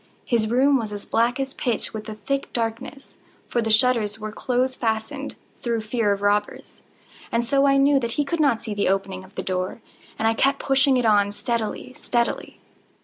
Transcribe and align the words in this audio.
His 0.25 0.47
room 0.49 0.77
was 0.79 0.91
as 0.91 1.05
black 1.05 1.39
as 1.39 1.53
pitch 1.53 1.93
with 1.93 2.05
the 2.05 2.15
thick 2.15 2.51
darkness, 2.53 3.17
(for 3.47 3.61
the 3.61 3.69
shutters 3.69 4.17
were 4.17 4.31
close 4.31 4.73
fastened, 4.73 5.35
through 5.61 5.81
fear 5.81 6.11
of 6.11 6.23
robbers,) 6.23 6.81
and 7.31 7.45
so 7.45 7.67
I 7.67 7.77
knew 7.77 7.99
that 7.99 8.13
he 8.13 8.25
could 8.25 8.39
not 8.39 8.63
see 8.63 8.73
the 8.73 8.89
opening 8.89 9.23
of 9.23 9.35
the 9.35 9.43
door, 9.43 9.79
and 10.17 10.27
I 10.27 10.33
kept 10.33 10.57
pushing 10.57 10.97
it 10.97 11.05
on 11.05 11.31
steadily, 11.31 11.93
steadily. 11.93 12.57